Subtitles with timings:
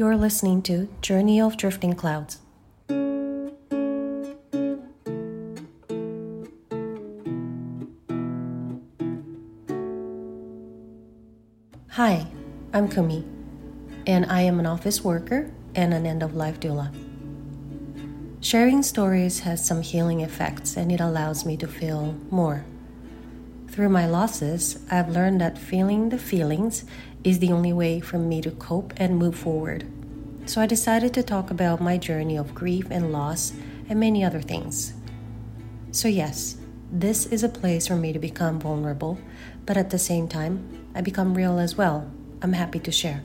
[0.00, 2.38] You're listening to Journey of Drifting Clouds.
[11.90, 12.26] Hi,
[12.72, 13.26] I'm Kumi,
[14.06, 16.90] and I am an office worker and an end of life doula.
[18.40, 22.64] Sharing stories has some healing effects and it allows me to feel more.
[23.70, 26.84] Through my losses, I've learned that feeling the feelings
[27.22, 29.86] is the only way for me to cope and move forward.
[30.46, 33.52] So I decided to talk about my journey of grief and loss
[33.88, 34.94] and many other things.
[35.92, 36.56] So, yes,
[36.90, 39.20] this is a place for me to become vulnerable,
[39.66, 42.10] but at the same time, I become real as well.
[42.42, 43.22] I'm happy to share.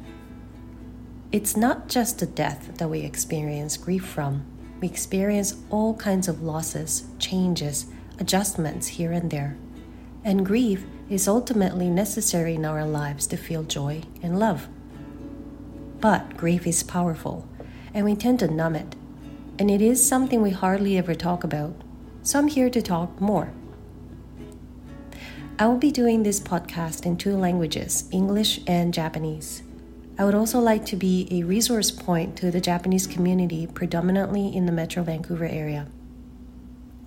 [1.32, 4.46] It's not just the death that we experience grief from.
[4.80, 7.88] We experience all kinds of losses, changes,
[8.20, 9.58] adjustments here and there.
[10.26, 14.68] And grief is ultimately necessary in our lives to feel joy and love.
[16.02, 17.48] But grief is powerful,
[17.94, 18.96] and we tend to numb it.
[19.60, 21.76] And it is something we hardly ever talk about.
[22.24, 23.54] So I'm here to talk more.
[25.60, 29.62] I will be doing this podcast in two languages, English and Japanese.
[30.18, 34.66] I would also like to be a resource point to the Japanese community, predominantly in
[34.66, 35.86] the Metro Vancouver area.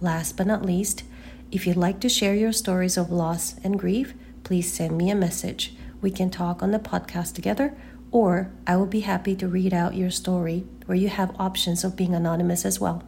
[0.01, 1.03] Last but not least,
[1.52, 5.16] if you'd like to share your stories of loss and grief, please send me a
[5.16, 5.76] message.
[6.02, 7.76] We can talk on the podcast together,
[8.12, 11.96] or I will be happy to read out your story where you have options of
[11.96, 13.02] being anonymous as well.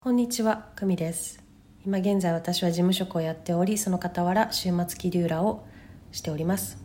[0.00, 1.46] こんにちは、久美です。
[1.86, 5.64] 今現在私は事務職をやっておりその傍ら週末期デューラーを
[6.10, 6.78] しております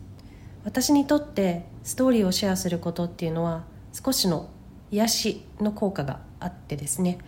[0.64, 4.48] 私にとってストーリーをシェアすることっていうのは少しの
[4.92, 7.18] 癒しの効果があってですね、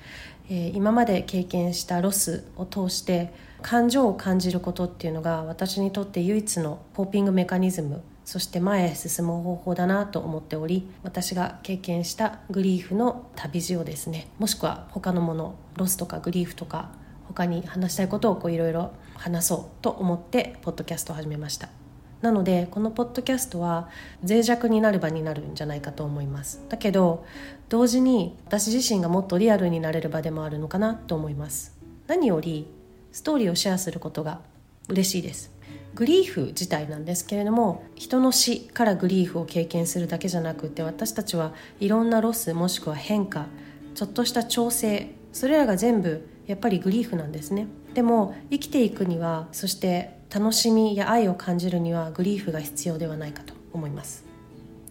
[0.49, 14.27] え、今まで経験したロスを通して感情を感じることっていうのが私にとって唯一の coping mechanism そして前へ進む方法だなと思っており私が経験した grief の旅路をですね。
[14.37, 16.91] もしくは他のものロスとか grief とか
[17.27, 21.78] 他に話したいことをいろいろ話そうと思ってポッドキャストを始めました。
[22.21, 23.89] なのでこのポッドキャストは
[24.27, 26.61] 脆弱になる場になるんじゃないかと思います。
[26.69, 27.25] だけど
[27.69, 31.77] 同時に私自身がもっとリアルになれる場でもあるのかなと思います。
[32.07, 32.67] 何より
[33.11, 34.41] ストーリーをシェアすることが
[34.87, 35.51] 嬉しいです。
[35.95, 43.47] グリーフ自体なんですけれども人の死からグリーフを経験するだけじゃなくて私たちはいろんなロスもしくは変化
[43.95, 47.67] ちょっとした調整それらが全部やっぱりグリーフなんですね。
[47.93, 54.25] でも生きていくにはそして楽しみや愛を感じるにはグリーフが必要ではないかと思います。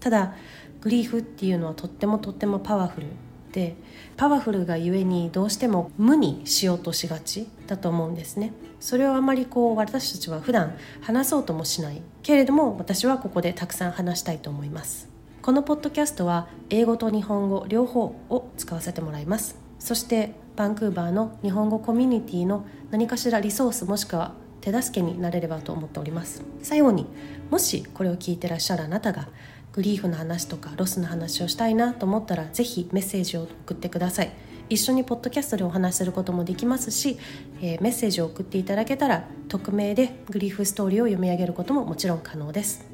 [0.00, 0.34] ただ
[0.80, 3.06] グリーフっていうのはとってもとってもパワフル
[3.52, 3.76] で
[4.16, 8.52] パワフルがゆえにどうしても無にしようとしがちだと思うんですね。
[8.80, 15.08] それをあまりこう私たちは普段話そうともしないけれども私はここでたくさん話したいと思います。
[15.42, 19.56] このポッドキャストは英語と日本語両方を使わせてもらいます。
[19.78, 26.42] そしてバンクーバーの日本語コミュニティの何かしらリソースもしくは手助けになれればと思っております。
[26.62, 27.06] 最後に
[27.50, 29.28] もしこれを聞いてらっしゃるあなたが
[29.72, 34.32] グリーフの話とかロスの話をしたいなと思ったらぜひメッセージを送ってください。
[34.70, 37.18] 一緒にポッドキャストでお話しすることもできますし、
[37.62, 42.84] えー、メッセージを送っていただけたら匿名でグリーフストーリーを読み上げることももちろん可能です。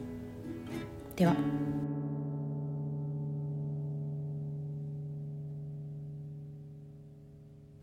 [1.16, 1.34] では。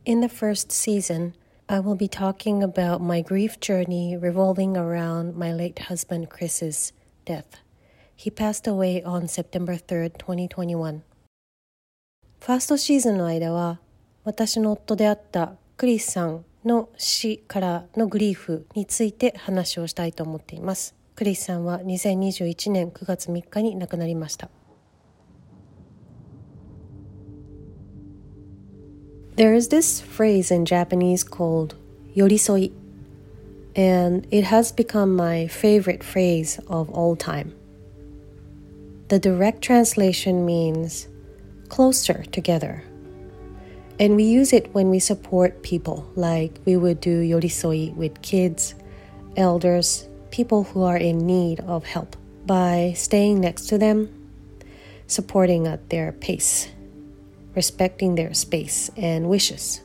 [0.03, 1.34] In the first season,
[1.72, 6.92] I will be talking about my grief journey revolving around my late husband Chris's
[7.24, 7.62] death.
[8.14, 11.04] He passed away on September 3rd, 2021.
[12.42, 13.80] ファーストシーズンの間は
[14.26, 20.94] 私の夫であったクリスさんの死からのグリーフについて話をしたいと思っています。
[21.16, 24.50] クリスさんは2021年9月3日に亡くなりました。
[29.41, 31.74] There is this phrase in Japanese called
[32.16, 32.72] yorisoi,
[33.75, 37.52] and it has become my favorite phrase of all time.
[39.07, 41.08] The direct translation means
[41.70, 42.84] closer together.
[43.99, 48.76] And we use it when we support people, like we would do yorisoi with kids,
[49.35, 52.16] elders, people who are in need of help,
[52.46, 54.08] by staying next to them,
[55.08, 56.67] supporting at their pace
[57.56, 59.82] respecting their space and wishes.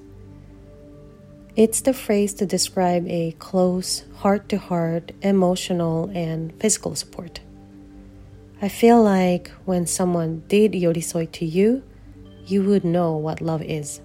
[1.57, 7.41] It's the phrase to describe a close, heart to heart, emotional, and physical support.
[8.61, 11.83] I feel like when someone did yorisoi to you,
[12.47, 14.01] you would know what love is.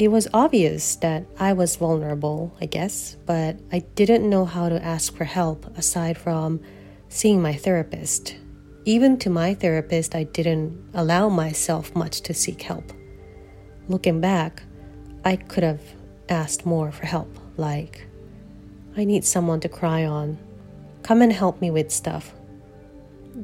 [0.00, 4.82] It was obvious that I was vulnerable, I guess, but I didn't know how to
[4.82, 6.60] ask for help aside from
[7.08, 8.36] seeing my therapist.
[8.86, 12.92] Even to my therapist, I didn't allow myself much to seek help.
[13.88, 14.62] Looking back,
[15.24, 15.82] I could have
[16.30, 17.28] asked more for help,
[17.58, 18.06] like,
[18.96, 20.38] I need someone to cry on.
[21.02, 22.32] Come and help me with stuff.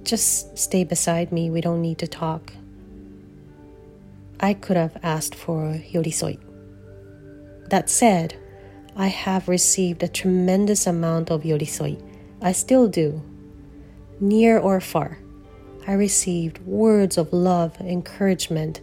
[0.02, 2.52] Just stay beside me, we don't need to talk.
[4.40, 6.38] I could have asked for yorisoi.
[7.68, 8.36] That said,
[8.96, 12.02] I have received a tremendous amount of yorisoi.
[12.40, 13.22] I still do.
[14.18, 15.18] Near or far,
[15.88, 18.80] I received words of love, encouragement,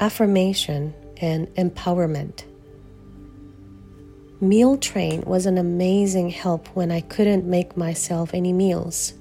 [0.00, 2.44] affirmation, and empowerment.
[4.40, 9.12] Meal Train was an amazing help when I couldn't make myself any meals.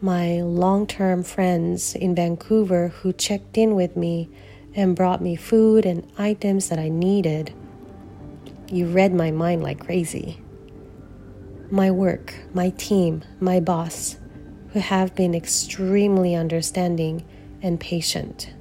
[0.00, 4.30] My long term friends in Vancouver who checked in with me
[4.74, 7.52] and brought me food and items that I needed.
[8.70, 10.40] You read my mind like crazy.
[11.70, 14.16] My work, my team, my boss,
[14.72, 17.24] who have been extremely understanding
[17.62, 18.52] and patient.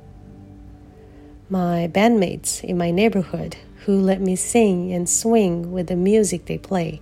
[1.49, 6.57] My bandmates in my neighborhood who let me sing and swing with the music they
[6.57, 7.01] play.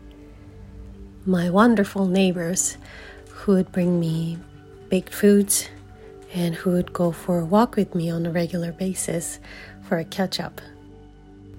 [1.26, 2.78] My wonderful neighbors
[3.30, 4.38] who would bring me
[4.90, 5.68] baked foods
[6.34, 9.40] and who would go for a walk with me on a regular basis
[9.82, 10.62] for a catch up.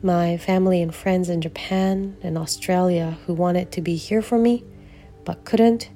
[0.02, 4.62] My family and friends in Japan and Australia who wanted to be here for me
[5.24, 5.88] but couldn't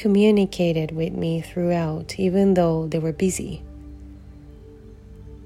[0.00, 3.62] communicated with me throughout, even though they were busy.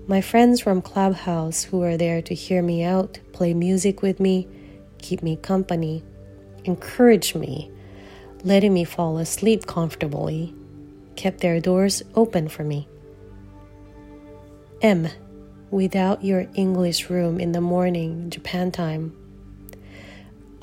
[0.06, 4.47] My friends from Clubhouse who were there to hear me out, play music with me,
[4.99, 6.05] keep me company,
[6.62, 7.69] encourage me,
[8.45, 10.55] letting me fall asleep comfortably,
[11.17, 12.87] kept their doors open for me.
[14.81, 15.09] M.
[15.73, 19.17] Without your English room in the morning, Japan time,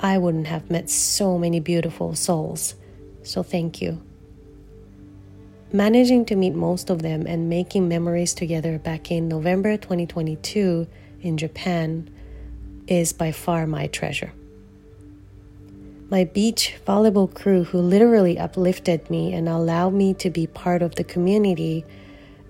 [0.00, 2.74] I wouldn't have met so many beautiful souls.
[3.22, 4.02] So thank you.
[5.72, 10.86] Managing to meet most of them and making memories together back in November 2022
[11.22, 12.10] in Japan
[12.86, 14.32] is by far my treasure.
[16.10, 20.96] My beach volleyball crew, who literally uplifted me and allowed me to be part of
[20.96, 21.86] the community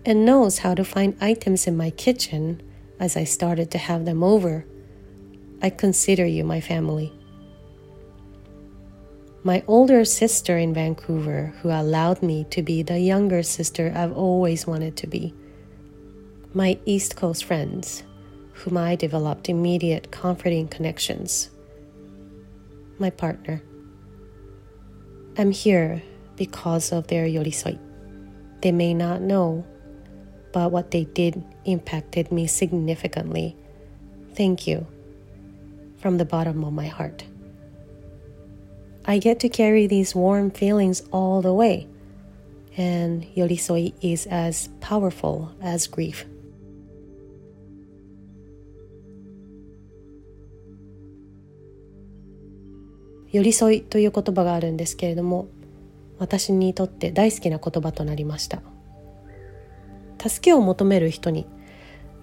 [0.05, 2.61] and knows how to find items in my kitchen
[2.99, 4.65] as I started to have them over,
[5.63, 7.13] I consider you my family
[9.44, 14.69] my older sister in Vancouver, who allowed me to be the younger sister I've always
[14.69, 15.35] wanted to be,
[16.55, 18.05] my East Coast friends,
[18.53, 21.50] whom I developed immediate comforting connections,
[23.00, 23.61] my partner.
[25.37, 26.03] I'm here
[26.37, 27.81] because of their yorisoi.
[28.61, 29.67] They may not know,
[30.53, 33.56] but what they did impacted me significantly.
[34.37, 34.87] Thank you
[35.99, 37.25] from the bottom of my heart.
[39.05, 41.89] I get to carry these warm feelings all the way.
[42.77, 46.27] And yorisoi is as powerful as grief.
[53.33, 55.49] 寄り添いという言葉があるんですけれども
[56.19, 58.61] 私にとって大好きな言葉となりました
[60.21, 61.47] 助けを求める人に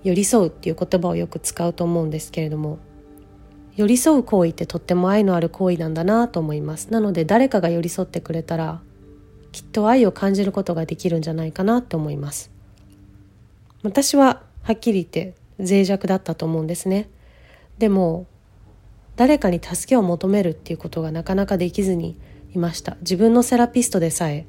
[0.03, 2.77] 寄り添うっていう言葉をよく使うと思うんですけれども
[3.79, 6.91] 寄り添う行為ってとっても愛のある行為なんだなと思います。
[6.91, 8.81] なので誰かが寄り添ってくれたら
[9.53, 12.51] きっと愛を感じることができるんじゃないかなと思います。
[13.81, 17.07] 私ははっきり言って脆弱だったと思うんですね。
[17.77, 18.27] でも
[19.15, 22.17] 誰かに助けを求めるっていうことがなかなかできずに
[22.53, 22.97] いました。
[22.99, 24.45] 自分のセラピストでさえ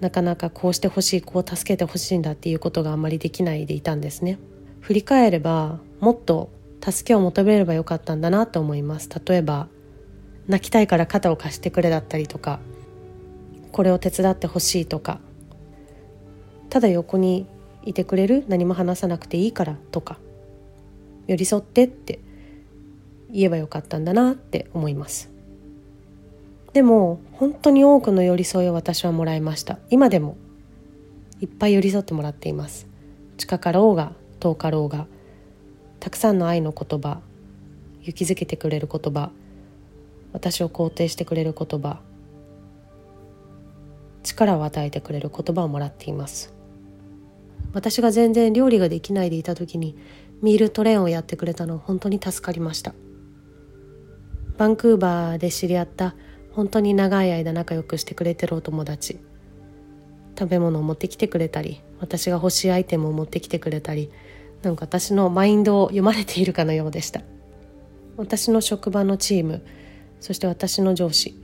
[0.00, 4.40] なかなかこうしてほしいこう助けてほしいんだっていうことがあんまりできないでいたんですね。
[4.80, 6.50] 振り返ればもっと
[6.82, 9.08] 助けを求めればよかったんだなと思います。
[9.26, 9.68] 例えば
[10.48, 12.58] 泣きたいから肩を貸してくれだったりとか
[13.72, 15.20] これを手伝ってほしいとか
[16.70, 17.46] ただ横に
[17.84, 20.18] いてくれる何も話さなくていいからとか
[21.26, 22.18] 寄り添ってって
[23.30, 25.30] 言えばよかったんだなって思います。
[26.72, 29.78] でも本当に多くの寄り添いを私はもらいました。
[29.88, 30.36] 今でも
[31.40, 32.86] いっぱい寄り添ってもらっています。
[33.36, 35.06] 近かろうが遠かろうが
[36.00, 37.20] たくさんの愛の言葉
[38.00, 39.30] 勇気づけてくれる言葉
[40.32, 42.00] 私を肯定してくれる言葉
[44.22, 46.52] 力を与えてくれる言葉をもらっています。
[47.72, 49.96] 私が全然料理ができないでいた時に
[50.42, 52.94] ミールトレーンをやってくれたの本当に助かりました。
[54.58, 56.14] バンクーバーで知り合った
[56.52, 59.18] 本当に長い間仲良くしてくれてるお友達
[60.38, 64.10] 食べ物を持ってきてくれたり私が欲しいアイテムを持ってきてくれたり
[64.62, 67.22] なんか私のマインドを読まれているかのようでした。
[68.16, 69.64] 私の職場のチーム
[70.20, 71.34] そして私の上司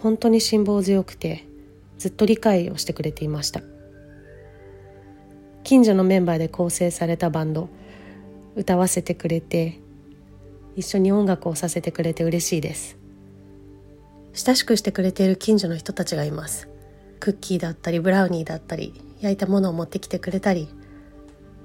[0.00, 1.46] 本当に辛抱強くて
[1.96, 3.62] ずっと理解をしてくれていました。
[5.64, 7.68] 近所のメンバーで構成されたバンド
[8.56, 9.80] 歌わせてくれて
[10.76, 12.96] 一緒に音楽をさせてくれて嬉しいです。
[14.34, 16.68] 親しくしてくれている近所の人たちがいます。
[17.18, 20.68] クッキーだったりブラウニーだったり焼いたものを持ってきてくれたり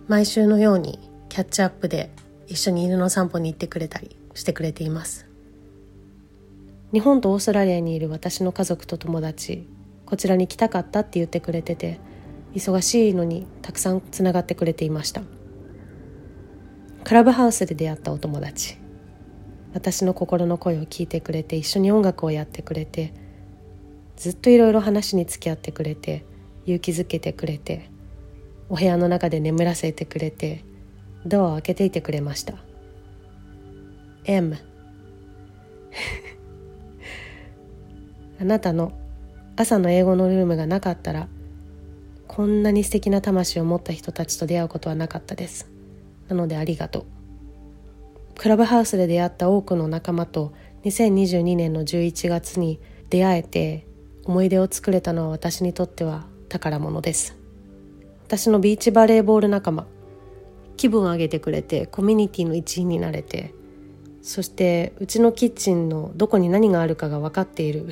[0.07, 2.11] 毎週のようにキャッチアップで
[2.47, 5.25] 一緒に犬の散歩に行ってくれたりしてくれています。
[6.91, 9.67] 日本とオーストラリアにいる私の家族と友達
[10.05, 11.99] こちらに来たかったって言ってくれてて
[12.53, 15.21] 忙しいのにたくさんつながってくれていました。
[17.05, 18.77] クラブハウスで出会ったお友達
[19.73, 23.13] 私の心の声を聞いてくれて一緒に音楽をやってくれて
[24.15, 26.25] ずっといろいろ話に付き合ってくれて
[26.65, 27.89] 勇気づけてくれて
[28.73, 30.65] お部屋の中で眠らせてくれて
[31.27, 32.55] ドアを開けていてくれました。
[34.25, 34.57] M
[38.41, 38.91] あなたの
[39.55, 41.27] 朝の英語のルームがなかったら
[42.27, 45.69] こんなに素敵な魂を持った人たちと出会うことはなかったです。
[46.27, 47.05] なのでありがとう。
[48.39, 50.51] クラブハウスで出会った多くの仲間と
[50.85, 52.79] 2022年の11月に
[53.11, 53.85] 出会えて
[54.25, 57.42] 思い出を作れたのは私にとっては宝物です
[58.35, 59.85] 私のビーチバレーボール仲間。
[60.75, 63.53] 気分を上げてくれてコミュニティの一員になれて。
[64.23, 67.89] そしてうちのキッチンのどこに何があるかが分かっている。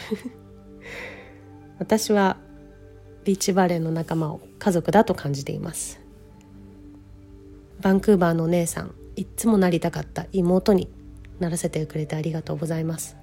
[1.78, 2.38] 私は
[3.24, 6.02] ビーチバレーの仲間を家族だと感じています。
[7.80, 10.90] バンクーバーのお姉さんいっつもなりたかった妹に
[11.40, 13.16] ならせてくれてありがとうございます。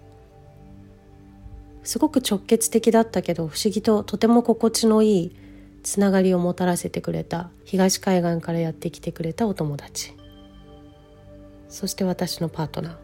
[1.83, 5.48] すごく直結的だったけど不思議ととても心地のいい
[5.89, 10.13] つながりをもたらせてくれた東海岸からやってきてくれたお友達。
[11.71, 12.97] そして私のパートナー。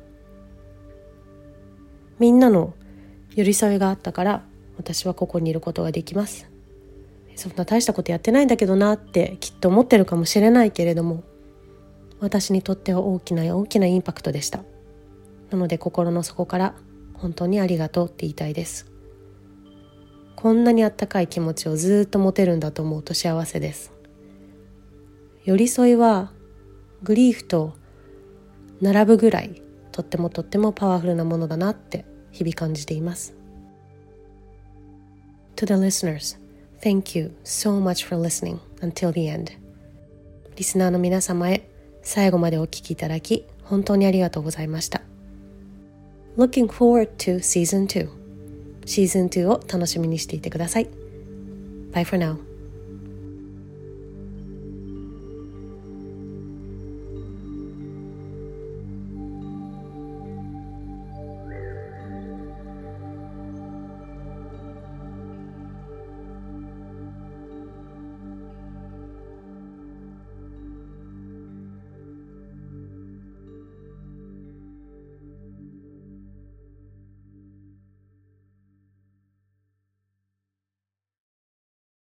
[2.19, 2.75] みんなの
[3.35, 4.43] 寄り添いがあったから
[4.77, 6.47] 私はここにいることができます。
[7.37, 11.25] そんな大したことやってないんだけどなってきっと思ってるかもしれないけれども
[12.21, 14.63] 私にとっては大きな大きなインパクトでした。
[15.51, 16.75] なので心の底から
[17.15, 18.94] 本当にありがとうって言いたいです。
[20.37, 23.93] こんなにあったかい気持ちをずっと持てるんだと思うと幸せです。
[25.45, 26.33] 寄り添いは
[27.03, 27.75] グリーフと
[28.81, 29.63] 並ぶぐらい
[29.93, 33.35] とってもとってもパワフルなものだなって日々感じています。
[35.57, 36.39] To the listeners,
[36.81, 39.53] thank you so much for listening until the end.
[40.57, 41.69] リスナーの皆様へ
[42.03, 45.03] 最後までお聞きいただき本当にありがとうございました。
[46.37, 48.24] Looking forward to season 2
[48.87, 50.89] シーズン2を楽しみにしていてください。
[51.93, 52.54] Bye for now.